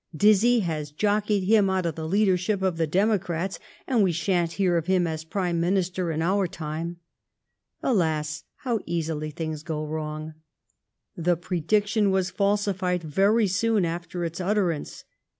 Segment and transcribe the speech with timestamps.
[0.25, 4.75] "Dizzy has jockeyed him out of the leadership of the democrats, and we sha'n't hear
[4.75, 6.95] of him as Prime Minister in our time/'
[7.83, 8.43] Alas!
[8.63, 10.33] how easily things go wrong!
[11.15, 15.03] The prediction was falsified very soon after its utterance.